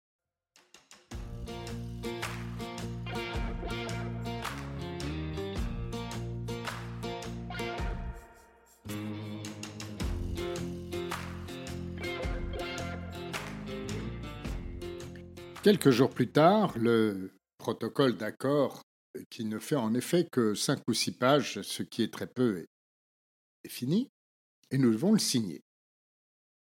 Quelques 15.63 15.91
jours 15.91 16.09
plus 16.11 16.29
tard, 16.29 16.73
le 16.79 17.31
protocole 17.61 18.17
d'accord, 18.17 18.83
qui 19.29 19.45
ne 19.45 19.59
fait 19.59 19.77
en 19.77 19.95
effet 19.95 20.27
que 20.33 20.55
cinq 20.55 20.81
ou 20.89 20.95
six 20.95 21.13
pages, 21.13 21.61
ce 21.63 21.83
qui 21.83 22.03
est 22.03 22.13
très 22.13 22.27
peu, 22.27 22.65
est, 23.65 23.69
fini, 23.69 24.09
et 24.71 24.79
nous 24.79 24.91
devons 24.91 25.13
le 25.13 25.19
signer. 25.19 25.61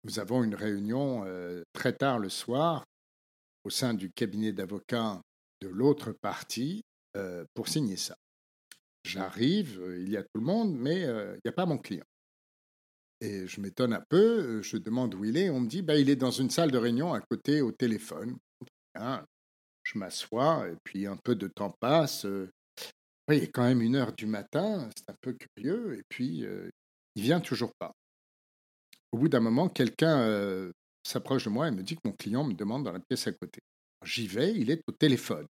Nous 0.05 0.19
avons 0.19 0.43
une 0.43 0.55
réunion 0.55 1.25
euh, 1.25 1.63
très 1.73 1.93
tard 1.93 2.19
le 2.19 2.29
soir 2.29 2.85
au 3.65 3.69
sein 3.69 3.93
du 3.93 4.11
cabinet 4.11 4.53
d'avocats 4.53 5.21
de 5.61 5.67
l'autre 5.67 6.13
partie 6.13 6.83
euh, 7.17 7.43
pour 7.53 7.67
signer 7.67 7.97
ça. 7.97 8.15
J'arrive, 9.03 9.81
euh, 9.81 10.01
il 10.01 10.09
y 10.09 10.17
a 10.17 10.23
tout 10.23 10.39
le 10.39 10.45
monde, 10.45 10.75
mais 10.77 11.01
il 11.01 11.39
n'y 11.43 11.49
a 11.49 11.53
pas 11.53 11.65
mon 11.65 11.77
client. 11.77 12.05
Et 13.19 13.47
je 13.47 13.59
m'étonne 13.59 13.93
un 13.93 14.03
peu, 14.07 14.61
je 14.61 14.77
demande 14.77 15.15
où 15.15 15.25
il 15.25 15.35
est, 15.35 15.49
on 15.49 15.59
me 15.59 15.67
dit 15.67 15.81
bah, 15.81 15.97
il 15.97 16.09
est 16.09 16.15
dans 16.15 16.31
une 16.31 16.49
salle 16.49 16.71
de 16.71 16.77
réunion 16.77 17.13
à 17.13 17.19
côté 17.19 17.61
au 17.61 17.71
téléphone. 17.71 18.37
Hein, 18.95 19.25
je 19.85 19.97
m'assois 19.97 20.67
et 20.69 20.75
puis 20.83 21.07
un 21.07 21.17
peu 21.17 21.35
de 21.35 21.47
temps 21.47 21.73
passe. 21.79 22.25
Euh, 22.25 22.51
il 23.29 23.43
est 23.43 23.51
quand 23.51 23.63
même 23.63 23.81
une 23.81 23.95
heure 23.95 24.13
du 24.13 24.25
matin, 24.25 24.89
c'est 24.95 25.09
un 25.09 25.15
peu 25.21 25.33
curieux, 25.33 25.97
et 25.97 26.03
puis 26.09 26.45
euh, 26.45 26.69
il 27.15 27.23
vient 27.23 27.39
toujours 27.39 27.71
pas. 27.79 27.91
Au 29.11 29.17
bout 29.17 29.29
d'un 29.29 29.39
moment, 29.39 29.69
quelqu'un 29.69 30.19
euh, 30.19 30.71
s'approche 31.03 31.45
de 31.45 31.49
moi 31.49 31.67
et 31.67 31.71
me 31.71 31.81
dit 31.81 31.95
que 31.95 32.01
mon 32.05 32.11
client 32.11 32.43
me 32.43 32.53
demande 32.53 32.83
dans 32.83 32.91
la 32.91 32.99
pièce 32.99 33.25
à 33.27 33.31
côté. 33.31 33.61
J'y 34.03 34.27
vais, 34.27 34.53
il 34.53 34.69
est 34.69 34.81
au 34.87 34.91
téléphone. 34.91 35.47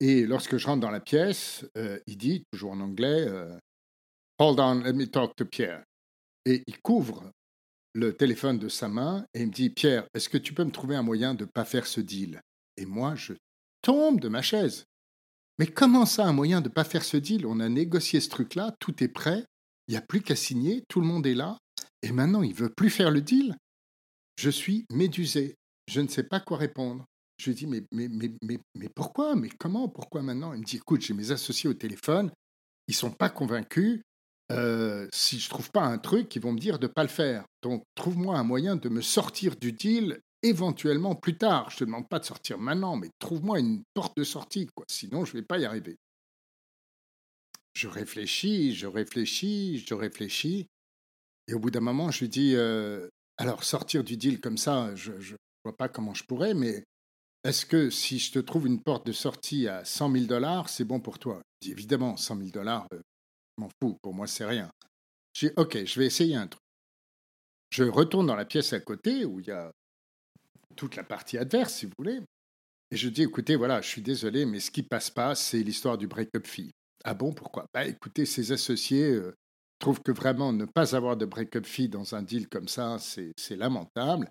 Et 0.00 0.26
lorsque 0.26 0.56
je 0.56 0.66
rentre 0.66 0.80
dans 0.80 0.90
la 0.90 1.00
pièce, 1.00 1.64
il 2.06 2.18
dit, 2.18 2.44
toujours 2.50 2.72
en 2.72 2.80
anglais, 2.80 3.28
Hold 4.38 4.60
on, 4.60 4.82
let 4.82 4.92
me 4.92 5.06
talk 5.06 5.34
to 5.36 5.46
Pierre. 5.46 5.82
Et 6.44 6.62
il 6.66 6.78
couvre 6.82 7.30
le 7.94 8.14
téléphone 8.14 8.58
de 8.58 8.68
sa 8.68 8.88
main 8.88 9.26
et 9.32 9.40
il 9.40 9.46
me 9.46 9.52
dit 9.52 9.70
Pierre, 9.70 10.06
est-ce 10.12 10.28
que 10.28 10.36
tu 10.36 10.52
peux 10.52 10.64
me 10.64 10.70
trouver 10.70 10.94
un 10.94 11.02
moyen 11.02 11.34
de 11.34 11.44
ne 11.44 11.50
pas 11.50 11.64
faire 11.64 11.86
ce 11.86 12.02
deal? 12.02 12.42
Et 12.76 12.86
moi, 12.86 13.14
je 13.14 13.32
tombe 13.82 14.20
de 14.20 14.28
ma 14.28 14.42
chaise. 14.42 14.84
Mais 15.58 15.66
comment 15.66 16.06
ça, 16.06 16.26
un 16.26 16.32
moyen 16.32 16.60
de 16.60 16.68
ne 16.68 16.74
pas 16.74 16.84
faire 16.84 17.04
ce 17.04 17.16
deal? 17.16 17.46
On 17.46 17.60
a 17.60 17.68
négocié 17.68 18.20
ce 18.20 18.28
truc-là, 18.28 18.74
tout 18.78 19.02
est 19.02 19.08
prêt, 19.08 19.44
il 19.88 19.92
n'y 19.92 19.96
a 19.96 20.02
plus 20.02 20.20
qu'à 20.20 20.36
signer, 20.36 20.82
tout 20.88 21.00
le 21.00 21.06
monde 21.06 21.26
est 21.26 21.34
là, 21.34 21.58
et 22.02 22.12
maintenant 22.12 22.42
il 22.42 22.54
veut 22.54 22.68
plus 22.68 22.90
faire 22.90 23.10
le 23.10 23.22
deal 23.22 23.56
Je 24.36 24.50
suis 24.50 24.84
médusé, 24.92 25.54
je 25.88 26.00
ne 26.00 26.08
sais 26.08 26.24
pas 26.24 26.40
quoi 26.40 26.58
répondre. 26.58 27.04
Je 27.38 27.50
lui 27.50 27.56
dis 27.56 27.66
mais, 27.66 27.82
mais, 27.92 28.08
mais, 28.08 28.32
mais, 28.42 28.58
mais 28.74 28.88
pourquoi? 28.94 29.34
Mais 29.34 29.48
comment? 29.48 29.88
Pourquoi 29.88 30.22
maintenant? 30.22 30.52
Il 30.52 30.60
me 30.60 30.64
dit 30.64 30.76
écoute, 30.76 31.02
j'ai 31.02 31.14
mes 31.14 31.30
associés 31.30 31.70
au 31.70 31.74
téléphone, 31.74 32.30
ils 32.88 32.94
sont 32.94 33.10
pas 33.10 33.30
convaincus, 33.30 34.02
euh, 34.52 35.08
si 35.12 35.40
je 35.40 35.48
trouve 35.48 35.70
pas 35.70 35.82
un 35.82 35.98
truc, 35.98 36.34
ils 36.36 36.42
vont 36.42 36.52
me 36.52 36.58
dire 36.58 36.78
de 36.78 36.86
pas 36.86 37.02
le 37.02 37.08
faire. 37.08 37.44
Donc, 37.62 37.82
trouve-moi 37.94 38.38
un 38.38 38.44
moyen 38.44 38.76
de 38.76 38.88
me 38.88 39.00
sortir 39.00 39.56
du 39.56 39.72
deal 39.72 40.20
éventuellement 40.42 41.14
plus 41.14 41.36
tard. 41.36 41.70
Je 41.70 41.78
te 41.78 41.84
demande 41.84 42.08
pas 42.08 42.18
de 42.18 42.24
sortir 42.24 42.58
maintenant, 42.58 42.96
mais 42.96 43.10
trouve-moi 43.18 43.58
une 43.60 43.82
porte 43.94 44.16
de 44.16 44.24
sortie, 44.24 44.68
quoi. 44.74 44.84
Sinon, 44.88 45.24
je 45.24 45.32
vais 45.32 45.42
pas 45.42 45.58
y 45.58 45.64
arriver. 45.64 45.96
Je 47.74 47.88
réfléchis, 47.88 48.74
je 48.74 48.86
réfléchis, 48.86 49.84
je 49.86 49.94
réfléchis, 49.94 50.66
et 51.48 51.54
au 51.54 51.58
bout 51.58 51.70
d'un 51.70 51.80
moment, 51.80 52.10
je 52.10 52.20
lui 52.20 52.28
dis 52.28 52.54
euh, 52.54 53.08
alors 53.36 53.64
sortir 53.64 54.02
du 54.02 54.16
deal 54.16 54.40
comme 54.40 54.56
ça, 54.56 54.94
je, 54.94 55.12
ne 55.12 55.36
vois 55.64 55.76
pas 55.76 55.88
comment 55.88 56.14
je 56.14 56.24
pourrais, 56.24 56.54
mais 56.54 56.84
est-ce 57.44 57.66
que 57.66 57.90
si 57.90 58.18
je 58.18 58.32
te 58.32 58.38
trouve 58.38 58.66
une 58.66 58.82
porte 58.82 59.06
de 59.06 59.12
sortie 59.12 59.68
à 59.68 59.84
100 59.84 60.10
000 60.12 60.24
dollars, 60.24 60.68
c'est 60.68 60.84
bon 60.84 61.00
pour 61.00 61.18
toi? 61.18 61.42
Je 61.60 61.68
dis 61.68 61.72
évidemment 61.72 62.16
100 62.16 62.38
000 62.38 62.50
dollars, 62.50 62.86
euh, 62.92 63.00
m'en 63.58 63.68
fous, 63.80 63.98
pour 64.02 64.14
moi 64.14 64.26
c'est 64.26 64.46
rien. 64.46 64.70
J'ai 65.34 65.52
ok, 65.56 65.84
je 65.84 66.00
vais 66.00 66.06
essayer 66.06 66.34
un 66.34 66.48
truc. 66.48 66.62
Je 67.70 67.84
retourne 67.84 68.26
dans 68.26 68.36
la 68.36 68.46
pièce 68.46 68.72
à 68.72 68.80
côté 68.80 69.24
où 69.24 69.40
il 69.40 69.46
y 69.46 69.50
a 69.50 69.70
toute 70.76 70.96
la 70.96 71.04
partie 71.04 71.38
adverse, 71.38 71.74
si 71.74 71.86
vous 71.86 71.92
voulez, 71.98 72.20
et 72.90 72.96
je 72.96 73.08
dis 73.08 73.22
écoutez, 73.22 73.56
voilà, 73.56 73.80
je 73.80 73.88
suis 73.88 74.02
désolé, 74.02 74.46
mais 74.46 74.60
ce 74.60 74.70
qui 74.70 74.82
passe 74.82 75.10
pas, 75.10 75.34
c'est 75.34 75.62
l'histoire 75.62 75.98
du 75.98 76.06
break-up 76.06 76.46
fee. 76.46 76.72
Ah 77.04 77.14
bon, 77.14 77.32
pourquoi? 77.32 77.66
Bah 77.74 77.84
écoutez, 77.84 78.26
ses 78.26 78.52
associés 78.52 79.10
euh, 79.10 79.34
trouvent 79.78 80.02
que 80.02 80.12
vraiment 80.12 80.52
ne 80.52 80.64
pas 80.64 80.94
avoir 80.94 81.16
de 81.16 81.26
break-up 81.26 81.66
fee 81.66 81.88
dans 81.88 82.14
un 82.14 82.22
deal 82.22 82.48
comme 82.48 82.68
ça, 82.68 82.98
c'est 82.98 83.56
lamentable. 83.56 84.30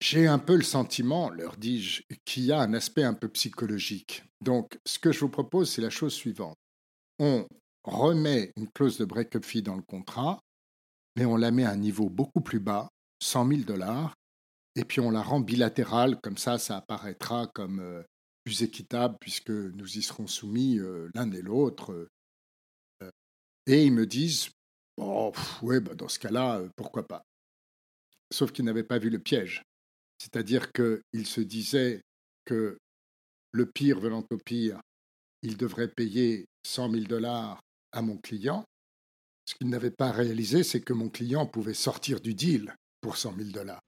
J'ai 0.00 0.28
un 0.28 0.38
peu 0.38 0.56
le 0.56 0.62
sentiment, 0.62 1.30
leur 1.30 1.56
dis-je, 1.56 2.02
qu'il 2.24 2.44
y 2.44 2.52
a 2.52 2.60
un 2.60 2.72
aspect 2.74 3.02
un 3.02 3.14
peu 3.14 3.28
psychologique. 3.28 4.22
Donc, 4.40 4.78
ce 4.86 5.00
que 5.00 5.10
je 5.10 5.18
vous 5.18 5.28
propose, 5.28 5.70
c'est 5.70 5.82
la 5.82 5.90
chose 5.90 6.14
suivante. 6.14 6.56
On 7.18 7.48
remet 7.82 8.52
une 8.56 8.70
clause 8.70 8.98
de 8.98 9.04
break-up 9.04 9.44
fee 9.44 9.62
dans 9.62 9.74
le 9.74 9.82
contrat, 9.82 10.38
mais 11.16 11.24
on 11.24 11.36
la 11.36 11.50
met 11.50 11.64
à 11.64 11.70
un 11.70 11.76
niveau 11.76 12.08
beaucoup 12.08 12.40
plus 12.40 12.60
bas, 12.60 12.88
100 13.20 13.48
000 13.48 13.60
dollars, 13.62 14.14
et 14.78 14.84
puis 14.84 15.00
on 15.00 15.10
la 15.10 15.22
rend 15.22 15.40
bilatérale, 15.40 16.20
comme 16.20 16.36
ça, 16.36 16.56
ça 16.56 16.76
apparaîtra 16.76 17.48
comme 17.48 17.80
euh, 17.80 18.04
plus 18.44 18.62
équitable 18.62 19.16
puisque 19.20 19.50
nous 19.50 19.98
y 19.98 20.02
serons 20.02 20.28
soumis 20.28 20.78
euh, 20.78 21.08
l'un 21.14 21.32
et 21.32 21.42
l'autre. 21.42 22.08
Euh, 23.02 23.10
et 23.66 23.84
ils 23.84 23.92
me 23.92 24.06
disent, 24.06 24.50
bon, 24.96 25.32
ouais, 25.62 25.80
bah, 25.80 25.96
dans 25.96 26.06
ce 26.06 26.20
cas-là, 26.20 26.62
pourquoi 26.76 27.08
pas? 27.08 27.24
Sauf 28.32 28.52
qu'ils 28.52 28.66
n'avaient 28.66 28.84
pas 28.84 29.00
vu 29.00 29.10
le 29.10 29.18
piège. 29.18 29.64
C'est-à-dire 30.22 30.70
qu'ils 30.70 31.26
se 31.26 31.40
disaient 31.40 32.00
que 32.44 32.78
le 33.50 33.66
pire 33.66 33.98
venant 33.98 34.24
au 34.30 34.36
pire, 34.36 34.80
ils 35.42 35.56
devraient 35.56 35.88
payer 35.88 36.46
100 36.64 36.92
000 36.92 37.04
dollars 37.06 37.60
à 37.90 38.00
mon 38.00 38.16
client. 38.16 38.64
Ce 39.44 39.56
qu'il 39.56 39.70
n'avait 39.70 39.90
pas 39.90 40.12
réalisé, 40.12 40.62
c'est 40.62 40.82
que 40.82 40.92
mon 40.92 41.08
client 41.08 41.46
pouvait 41.46 41.74
sortir 41.74 42.20
du 42.20 42.34
deal 42.34 42.76
pour 43.00 43.16
100 43.16 43.34
000 43.38 43.50
dollars. 43.50 43.82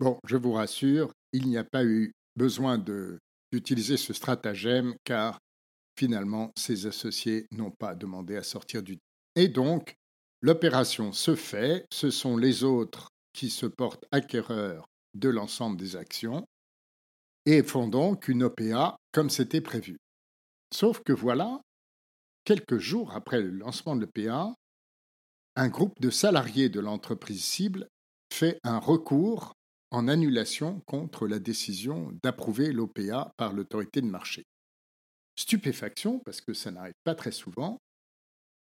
Bon, 0.00 0.18
je 0.26 0.36
vous 0.36 0.52
rassure, 0.52 1.12
il 1.32 1.48
n'y 1.48 1.56
a 1.56 1.64
pas 1.64 1.84
eu 1.84 2.12
besoin 2.36 2.78
d'utiliser 3.52 3.96
ce 3.96 4.12
stratagème 4.12 4.94
car 5.04 5.38
finalement, 5.96 6.50
ses 6.56 6.86
associés 6.86 7.46
n'ont 7.52 7.70
pas 7.70 7.94
demandé 7.94 8.36
à 8.36 8.42
sortir 8.42 8.82
du. 8.82 8.98
Et 9.36 9.48
donc, 9.48 9.94
l'opération 10.40 11.12
se 11.12 11.34
fait, 11.36 11.86
ce 11.92 12.10
sont 12.10 12.36
les 12.36 12.64
autres 12.64 13.08
qui 13.32 13.50
se 13.50 13.66
portent 13.66 14.04
acquéreurs 14.12 14.86
de 15.14 15.28
l'ensemble 15.28 15.76
des 15.76 15.96
actions 15.96 16.44
et 17.46 17.62
font 17.62 17.88
donc 17.88 18.28
une 18.28 18.44
OPA 18.44 18.96
comme 19.12 19.30
c'était 19.30 19.60
prévu. 19.60 19.96
Sauf 20.72 21.00
que 21.04 21.12
voilà, 21.12 21.60
quelques 22.44 22.78
jours 22.78 23.12
après 23.14 23.40
le 23.40 23.50
lancement 23.50 23.94
de 23.94 24.06
l'OPA, 24.06 24.54
un 25.56 25.68
groupe 25.68 26.00
de 26.00 26.10
salariés 26.10 26.68
de 26.68 26.80
l'entreprise 26.80 27.44
cible 27.44 27.86
fait 28.32 28.58
un 28.64 28.78
recours 28.78 29.52
en 29.94 30.08
annulation 30.08 30.80
contre 30.86 31.26
la 31.26 31.38
décision 31.38 32.10
d'approuver 32.22 32.72
l'OPA 32.72 33.32
par 33.36 33.52
l'autorité 33.52 34.00
de 34.00 34.06
marché. 34.06 34.44
Stupéfaction, 35.36 36.20
parce 36.20 36.40
que 36.40 36.52
ça 36.52 36.70
n'arrive 36.70 36.94
pas 37.04 37.14
très 37.14 37.32
souvent, 37.32 37.78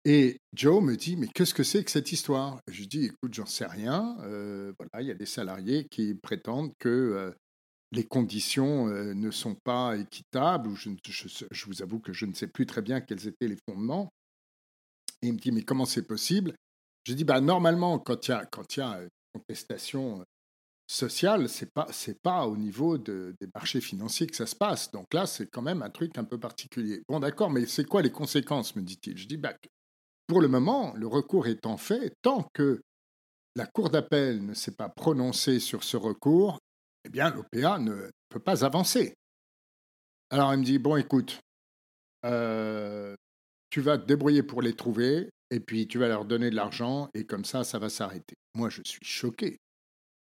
et 0.08 0.39
Joe 0.53 0.84
me 0.84 0.96
dit, 0.96 1.17
mais 1.17 1.27
qu'est-ce 1.27 1.55
que 1.55 1.63
c'est 1.63 1.84
que 1.84 1.89
cette 1.89 2.12
histoire? 2.12 2.60
Je 2.67 2.77
lui 2.77 2.88
dis, 2.88 3.05
écoute, 3.05 3.34
j'en 3.34 3.48
sais 3.48 3.65
rien. 3.65 4.15
Euh, 4.22 4.72
voilà, 4.77 5.01
il 5.01 5.08
y 5.08 5.12
a 5.12 5.15
des 5.15 5.25
salariés 5.25 5.88
qui 5.89 6.13
prétendent 6.13 6.74
que 6.77 6.89
euh, 6.89 7.32
les 7.91 8.03
conditions 8.03 8.88
euh, 8.88 9.15
ne 9.15 9.32
sont 9.32 9.55
pas 9.55 9.98
équitables, 9.98 10.70
je, 10.75 11.65
vous 11.65 11.82
avoue 11.82 12.00
que 12.00 12.13
je 12.13 12.27
ne 12.27 12.34
sais 12.34 12.46
plus 12.46 12.67
très 12.67 12.84
bien 12.84 13.01
quels 13.01 13.27
étaient 13.27 13.48
les 13.48 13.58
fondements. 13.67 14.13
Et 15.24 15.27
il 15.29 15.34
me 15.34 15.39
dit, 15.39 15.51
mais 15.51 15.63
comment 15.63 15.86
c'est 15.86 16.05
possible? 16.05 16.53
Je 17.03 17.13
dis, 17.13 17.24
bah, 17.24 17.41
normalement, 17.41 17.98
quand 17.98 18.27
il 18.27 18.32
y 18.32 18.34
a, 18.36 18.46
quand 18.46 18.77
il 18.77 18.82
y 18.82 18.84
a 18.84 19.01
une 19.01 19.10
contestation 19.34 20.24
social, 20.88 21.50
c'est 21.50 21.72
pas 21.74 21.88
c'est 21.92 22.22
pas 22.22 22.46
au 22.48 22.58
niveau 22.58 22.98
des 22.98 23.34
marchés 23.54 23.82
financiers 23.82 24.27
que 24.27 24.36
ça 24.36 24.46
se 24.46 24.56
passe. 24.56 24.92
Donc 24.92 25.13
là, 25.13 25.25
c'est 25.25 25.48
quand 25.48 25.62
même 25.62 25.82
un 25.82 25.89
truc 25.89 26.18
un 26.18 26.24
peu 26.24 26.39
particulier. 26.39 27.01
Bon, 27.08 27.20
d'accord, 27.20 27.50
mais 27.50 27.65
c'est 27.65 27.86
quoi 27.86 28.01
les 28.01 28.12
conséquences, 28.12 28.75
me 28.75 28.82
dit-il? 28.82 29.18
Je 29.18 29.27
dis, 29.27 29.38
bah, 29.38 29.54
pour 30.27 30.42
le 30.42 30.48
moment, 30.48 30.94
le 30.96 31.08
recours 31.08 31.48
étant 31.48 31.77
fait, 31.77 32.13
tant 32.22 32.48
que 32.54 32.82
la 33.56 33.65
Cour 33.65 33.89
d'appel 33.89 34.46
ne 34.46 34.54
s'est 34.54 34.75
pas 34.75 34.89
prononcée 34.89 35.60
sur 35.60 35.84
ce 35.84 35.98
recours, 35.98 36.60
eh 37.06 37.10
bien, 37.10 37.30
l'OPA 37.30 37.80
ne 37.80 38.10
peut 38.30 38.39
pas 38.39 38.65
avancer. 38.65 39.13
Alors, 40.30 40.54
il 40.54 40.60
me 40.60 40.65
dit, 40.65 40.80
bon, 40.80 40.98
écoute, 40.98 41.39
euh, 42.25 43.15
tu 43.70 43.82
vas 43.82 43.98
te 43.98 44.06
débrouiller 44.06 44.44
pour 44.44 44.62
les 44.62 44.74
trouver, 44.74 45.30
et 45.51 45.60
puis 45.60 45.88
tu 45.88 46.00
vas 46.00 46.08
leur 46.08 46.25
donner 46.25 46.50
de 46.50 46.56
l'argent, 46.56 47.10
et 47.13 47.25
comme 47.25 47.46
ça, 47.46 47.63
ça 47.63 47.80
va 47.80 47.89
s'arrêter. 47.89 48.36
Moi, 48.56 48.70
je 48.70 48.82
suis 48.84 49.06
choqué. 49.06 49.58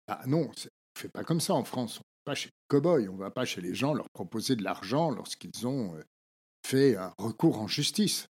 Ah 0.08 0.23
non, 0.26 0.42
on 0.42 0.49
ne 0.49 0.99
fait 0.99 1.08
pas 1.08 1.25
comme 1.25 1.40
ça 1.40 1.54
en 1.54 1.64
France. 1.64 1.99
On 1.99 2.30
ne 2.30 2.30
va 2.30 2.32
pas 2.32 2.34
chez 2.34 2.49
les 2.49 2.66
cow-boys, 2.68 3.08
on 3.08 3.14
ne 3.14 3.18
va 3.18 3.30
pas 3.30 3.44
chez 3.44 3.61
les 3.61 3.75
gens 3.75 3.94
leur 3.94 4.08
proposer 4.11 4.56
de 4.56 4.62
l'argent 4.62 5.11
lorsqu'ils 5.11 5.66
ont 5.66 5.94
euh, 5.94 6.02
fait 6.66 6.96
un 6.96 7.12
recours 7.18 7.61
en 7.61 7.68
justice. 7.68 8.26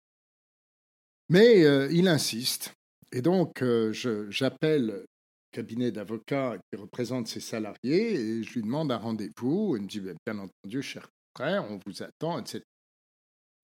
Mais 1.28 1.64
euh, 1.64 1.88
il 1.92 2.08
insiste. 2.08 2.72
Et 3.12 3.22
donc, 3.22 3.62
euh, 3.62 3.92
j'appelle 4.30 4.86
le 4.86 5.06
cabinet 5.52 5.92
d'avocats 5.92 6.56
qui 6.70 6.78
représente 6.78 7.28
ses 7.28 7.40
salariés 7.40 8.14
et 8.14 8.42
je 8.42 8.52
lui 8.54 8.62
demande 8.62 8.92
un 8.92 8.98
rendez-vous. 8.98 9.76
Il 9.76 9.82
me 9.82 9.88
dit, 9.88 10.00
bien 10.00 10.38
entendu, 10.38 10.82
cher 10.82 11.08
frère, 11.36 11.64
on 11.70 11.78
vous 11.86 12.02
attend, 12.02 12.38
etc. 12.38 12.62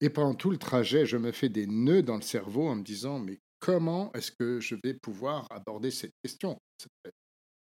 Et 0.01 0.09
pendant 0.09 0.35
tout 0.35 0.51
le 0.51 0.57
trajet, 0.57 1.05
je 1.05 1.17
me 1.17 1.31
fais 1.31 1.49
des 1.49 1.67
nœuds 1.67 2.03
dans 2.03 2.15
le 2.15 2.21
cerveau 2.21 2.67
en 2.67 2.75
me 2.75 2.83
disant, 2.83 3.19
mais 3.19 3.39
comment 3.59 4.11
est-ce 4.13 4.31
que 4.31 4.59
je 4.59 4.75
vais 4.83 4.93
pouvoir 4.93 5.47
aborder 5.49 5.91
cette 5.91 6.13
question? 6.23 6.57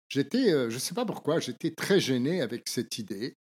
J'étais, 0.10 0.52
euh, 0.52 0.70
je 0.70 0.76
ne 0.76 0.80
sais 0.80 0.96
pas 0.96 1.06
pourquoi, 1.06 1.40
j'étais 1.40 1.72
très 1.72 2.00
gêné 2.00 2.42
avec 2.42 2.68
cette 2.68 2.98
idée. 2.98 3.36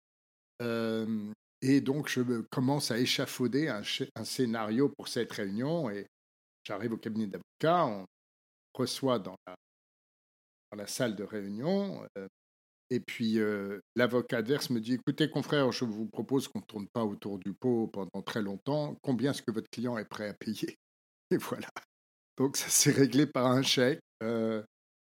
et 1.61 1.81
donc, 1.81 2.09
je 2.09 2.41
commence 2.51 2.91
à 2.91 2.99
échafauder 2.99 3.69
un, 3.69 3.83
scénario 4.23 4.89
pour 4.89 5.07
cette 5.07 5.31
réunion. 5.31 5.89
Et 5.89 6.07
j'arrive 6.63 6.93
au 6.93 6.97
cabinet 6.97 7.27
d'avocat, 7.27 7.85
on 7.85 8.05
reçoit 8.73 9.19
dans 9.19 9.35
la, 9.47 9.55
dans 10.71 10.77
la 10.77 10.87
salle 10.87 11.15
de 11.15 11.23
réunion. 11.23 12.03
Euh, 12.17 12.27
et 12.89 12.99
puis, 12.99 13.39
euh, 13.39 13.79
l'avocat 13.95 14.37
adverse 14.37 14.69
me 14.69 14.79
dit 14.79 14.93
Écoutez, 14.93 15.29
confrère, 15.29 15.71
je 15.71 15.85
vous 15.85 16.07
propose 16.07 16.47
qu'on 16.47 16.59
ne 16.59 16.65
tourne 16.65 16.87
pas 16.87 17.03
autour 17.03 17.39
du 17.39 17.53
pot 17.53 17.87
pendant 17.87 18.21
très 18.23 18.41
longtemps. 18.41 18.95
Combien 19.01 19.31
est-ce 19.31 19.41
que 19.41 19.51
votre 19.51 19.69
client 19.69 19.97
est 19.97 20.05
prêt 20.05 20.29
à 20.29 20.33
payer? 20.33 20.77
Et 21.31 21.37
voilà. 21.37 21.69
Donc, 22.37 22.57
ça 22.57 22.69
s'est 22.69 22.91
réglé 22.91 23.25
par 23.25 23.47
un 23.47 23.61
chèque 23.61 24.01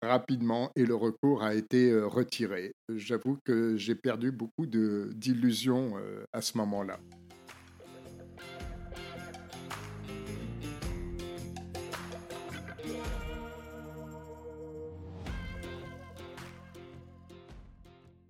rapidement 0.01 0.71
et 0.75 0.85
le 0.85 0.95
recours 0.95 1.43
a 1.43 1.55
été 1.55 1.93
retiré. 1.99 2.73
J'avoue 2.89 3.37
que 3.43 3.75
j'ai 3.77 3.95
perdu 3.95 4.31
beaucoup 4.31 4.65
d'illusions 4.65 5.95
à 6.33 6.41
ce 6.41 6.57
moment-là. 6.57 6.99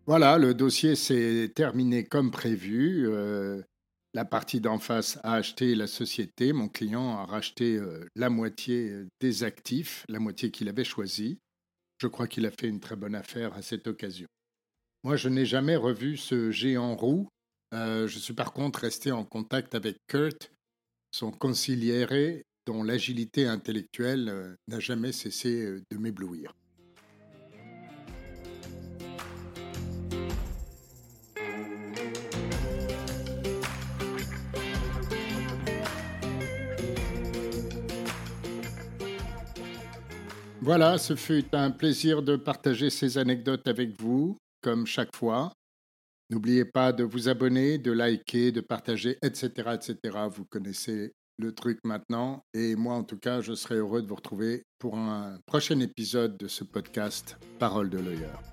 Voilà, 0.06 0.38
le 0.38 0.54
dossier 0.54 0.96
s'est 0.96 1.52
terminé 1.54 2.06
comme 2.06 2.32
prévu. 2.32 3.10
la 4.14 4.24
partie 4.24 4.62
d'en 4.62 4.80
face 4.80 5.20
a 5.24 5.34
acheté 5.34 5.76
la 5.76 5.86
société. 5.86 6.54
Mon 6.54 6.70
client 6.70 7.18
a 7.18 7.26
racheté 7.26 7.78
la 8.16 8.30
moitié 8.30 8.94
des 9.20 9.44
actifs, 9.44 10.06
la 10.08 10.20
moitié 10.20 10.50
qu'il 10.50 10.70
avait 10.70 10.86
choisie. 10.86 11.40
Je 12.00 12.08
crois 12.08 12.28
qu'il 12.28 12.46
a 12.46 12.52
fait 12.52 12.68
une 12.68 12.80
très 12.80 12.96
bonne 12.96 13.16
affaire 13.16 13.54
à 13.54 13.62
cette 13.62 13.88
occasion. 13.88 14.28
Moi, 15.04 15.16
je 15.16 15.30
n'ai 15.30 15.46
jamais 15.46 15.76
revu 15.76 16.18
ce 16.18 16.52
géant 16.52 16.96
roux. 16.96 17.28
Euh, 17.74 18.08
je 18.08 18.20
suis 18.20 18.34
par 18.34 18.54
contre 18.54 18.80
resté 18.80 19.12
en 19.12 19.26
contact 19.26 19.76
avec 19.76 19.98
Kurt, 20.08 20.52
son 21.12 21.32
conciliéré, 21.32 22.44
dont 22.66 22.84
l'agilité 22.84 23.48
intellectuelle 23.48 24.30
euh, 24.30 24.56
n'a 24.68 24.80
jamais 24.80 25.12
cessé 25.12 25.64
euh, 25.64 25.82
de 25.90 25.98
m'éblouir. 25.98 26.54
Voilà, 40.68 40.98
ce 40.98 41.16
fut 41.16 41.46
un 41.56 41.72
plaisir 41.72 42.22
de 42.22 42.36
partager 42.36 42.90
ces 42.90 43.18
anecdotes 43.18 43.70
avec 43.70 43.98
vous, 44.02 44.38
comme 44.62 44.86
chaque 44.86 45.16
fois. 45.16 45.54
N'oubliez 46.30 46.66
pas 46.66 46.92
de 46.92 47.06
vous 47.06 47.30
abonner, 47.30 47.78
de 47.78 47.94
liker, 47.94 48.52
de 48.52 48.60
partager, 48.60 49.18
etc., 49.24 49.76
etc. 49.76 50.18
Vous 50.30 50.44
connaissez 50.44 51.14
le 51.38 51.54
truc 51.54 51.80
maintenant. 51.86 52.44
Et 52.54 52.76
moi, 52.76 52.96
en 52.96 53.06
tout 53.06 53.18
cas, 53.18 53.40
je 53.40 53.54
serai 53.54 53.76
heureux 53.76 54.02
de 54.02 54.08
vous 54.08 54.16
retrouver 54.16 54.64
pour 54.78 54.98
un 54.98 55.40
prochain 55.46 55.80
épisode 55.80 56.36
de 56.36 56.50
ce 56.50 56.66
podcast 56.66 57.38
Parole 57.60 57.90
de 57.90 58.00
l'œilleur. 58.00 58.44